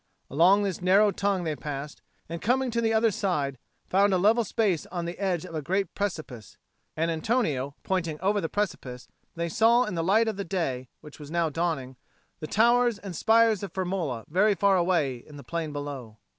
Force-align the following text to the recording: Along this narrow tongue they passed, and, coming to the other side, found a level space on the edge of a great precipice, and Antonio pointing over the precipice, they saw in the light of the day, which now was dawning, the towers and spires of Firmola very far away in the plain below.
Along 0.31 0.63
this 0.63 0.81
narrow 0.81 1.11
tongue 1.11 1.43
they 1.43 1.55
passed, 1.55 2.01
and, 2.27 2.41
coming 2.41 2.71
to 2.71 2.81
the 2.81 2.91
other 2.91 3.11
side, 3.11 3.59
found 3.85 4.15
a 4.15 4.17
level 4.17 4.43
space 4.43 4.87
on 4.87 5.05
the 5.05 5.19
edge 5.19 5.45
of 5.45 5.53
a 5.53 5.61
great 5.61 5.93
precipice, 5.93 6.57
and 6.97 7.11
Antonio 7.11 7.75
pointing 7.83 8.19
over 8.19 8.41
the 8.41 8.49
precipice, 8.49 9.07
they 9.35 9.47
saw 9.47 9.83
in 9.83 9.93
the 9.93 10.03
light 10.03 10.27
of 10.27 10.37
the 10.37 10.43
day, 10.43 10.89
which 11.01 11.19
now 11.19 11.45
was 11.45 11.53
dawning, 11.53 11.97
the 12.39 12.47
towers 12.47 12.97
and 12.97 13.15
spires 13.15 13.61
of 13.61 13.73
Firmola 13.73 14.25
very 14.27 14.55
far 14.55 14.75
away 14.75 15.17
in 15.17 15.37
the 15.37 15.43
plain 15.43 15.71
below. 15.71 16.17